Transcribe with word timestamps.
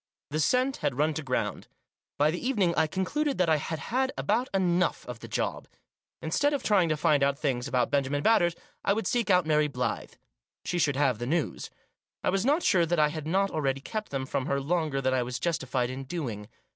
The 0.31 0.39
scent 0.39 0.77
had 0.77 0.97
run 0.97 1.13
to 1.13 1.21
ground. 1.21 1.67
By 2.17 2.31
the 2.31 2.43
evening 2.43 2.73
I 2.75 2.87
concluded 2.87 3.37
that 3.37 3.49
I 3.49 3.57
had 3.57 3.77
had 3.93 4.11
about 4.17 4.49
enough 4.51 5.05
of 5.05 5.19
the 5.19 5.27
job. 5.27 5.67
Instead 6.23 6.55
of 6.55 6.63
trying 6.63 6.89
to 6.89 6.97
find 6.97 7.21
out 7.21 7.37
things 7.37 7.67
about 7.67 7.91
Benjamin 7.91 8.23
Batters, 8.23 8.55
I 8.83 8.93
would 8.93 9.05
seek 9.05 9.29
out 9.29 9.45
Mary 9.45 9.67
Blyth. 9.69 10.17
She 10.65 10.79
should 10.79 10.95
have 10.95 11.19
the 11.19 11.27
good 11.27 11.37
news. 11.37 11.69
I 12.23 12.31
was 12.31 12.43
not 12.43 12.63
sure 12.63 12.87
that 12.87 12.97
I 12.99 13.09
had 13.09 13.27
not 13.27 13.51
already 13.51 13.79
kept 13.79 14.09
them 14.09 14.25
from 14.25 14.47
her 14.47 14.59
longer 14.59 15.01
than 15.01 15.13
I 15.13 15.21
was 15.21 15.37
justified 15.37 15.91
in 15.91 16.05
doing. 16.05 16.47